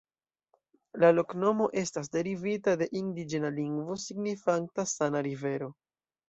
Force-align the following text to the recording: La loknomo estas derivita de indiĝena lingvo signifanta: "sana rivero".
La 1.01 1.09
loknomo 1.17 1.67
estas 1.81 2.09
derivita 2.15 2.73
de 2.83 2.87
indiĝena 3.03 3.53
lingvo 3.59 3.99
signifanta: 4.05 4.87
"sana 4.95 5.23
rivero". 5.31 5.71